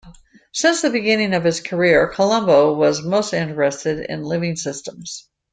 Since 0.51 0.81
the 0.81 0.89
beginning 0.89 1.35
of 1.35 1.43
his 1.43 1.59
career 1.61 2.07
Colombo 2.07 2.73
was 2.73 3.03
most 3.05 3.33
interested 3.33 3.99
in 4.09 4.23
living 4.23 4.55
systems. 4.55 5.29